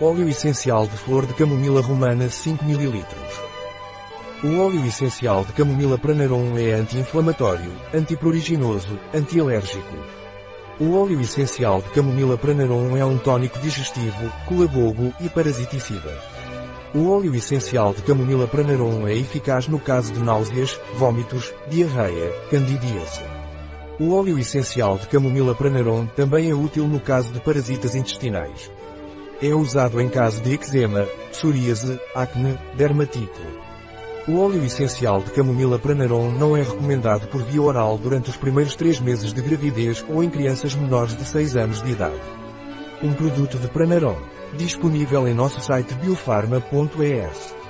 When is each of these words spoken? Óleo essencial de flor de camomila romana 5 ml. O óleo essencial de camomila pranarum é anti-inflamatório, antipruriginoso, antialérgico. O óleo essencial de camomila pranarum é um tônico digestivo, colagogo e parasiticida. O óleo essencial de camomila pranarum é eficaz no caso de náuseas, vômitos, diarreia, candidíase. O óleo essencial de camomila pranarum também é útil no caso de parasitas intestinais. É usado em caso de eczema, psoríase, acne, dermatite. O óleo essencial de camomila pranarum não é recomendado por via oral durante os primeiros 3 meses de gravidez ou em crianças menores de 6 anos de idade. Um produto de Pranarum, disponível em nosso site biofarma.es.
Óleo 0.00 0.28
essencial 0.28 0.88
de 0.88 0.96
flor 0.96 1.24
de 1.24 1.34
camomila 1.34 1.80
romana 1.80 2.28
5 2.28 2.64
ml. 2.64 3.04
O 4.42 4.58
óleo 4.58 4.84
essencial 4.84 5.44
de 5.44 5.52
camomila 5.52 5.96
pranarum 5.96 6.58
é 6.58 6.72
anti-inflamatório, 6.72 7.70
antipruriginoso, 7.94 8.98
antialérgico. 9.14 9.94
O 10.80 11.00
óleo 11.00 11.20
essencial 11.20 11.80
de 11.80 11.90
camomila 11.90 12.36
pranarum 12.36 12.96
é 12.96 13.04
um 13.04 13.16
tônico 13.16 13.56
digestivo, 13.60 14.32
colagogo 14.48 15.14
e 15.20 15.28
parasiticida. 15.28 16.12
O 16.92 17.10
óleo 17.12 17.32
essencial 17.32 17.94
de 17.94 18.02
camomila 18.02 18.48
pranarum 18.48 19.06
é 19.06 19.14
eficaz 19.14 19.68
no 19.68 19.78
caso 19.78 20.12
de 20.12 20.18
náuseas, 20.18 20.76
vômitos, 20.96 21.54
diarreia, 21.70 22.32
candidíase. 22.50 23.22
O 24.00 24.12
óleo 24.12 24.40
essencial 24.40 24.98
de 24.98 25.06
camomila 25.06 25.54
pranarum 25.54 26.04
também 26.16 26.50
é 26.50 26.54
útil 26.54 26.88
no 26.88 26.98
caso 26.98 27.32
de 27.32 27.38
parasitas 27.38 27.94
intestinais. 27.94 28.72
É 29.46 29.54
usado 29.54 30.00
em 30.00 30.08
caso 30.08 30.40
de 30.40 30.54
eczema, 30.54 31.02
psoríase, 31.30 32.00
acne, 32.14 32.58
dermatite. 32.78 33.42
O 34.26 34.38
óleo 34.38 34.64
essencial 34.64 35.20
de 35.20 35.32
camomila 35.32 35.78
pranarum 35.78 36.32
não 36.32 36.56
é 36.56 36.62
recomendado 36.62 37.28
por 37.28 37.42
via 37.42 37.60
oral 37.60 37.98
durante 37.98 38.30
os 38.30 38.38
primeiros 38.38 38.74
3 38.74 39.00
meses 39.00 39.34
de 39.34 39.42
gravidez 39.42 40.02
ou 40.08 40.24
em 40.24 40.30
crianças 40.30 40.74
menores 40.74 41.14
de 41.14 41.26
6 41.26 41.56
anos 41.58 41.82
de 41.82 41.92
idade. 41.92 42.22
Um 43.02 43.12
produto 43.12 43.58
de 43.58 43.68
Pranarum, 43.68 44.16
disponível 44.56 45.28
em 45.28 45.34
nosso 45.34 45.60
site 45.60 45.92
biofarma.es. 45.96 47.63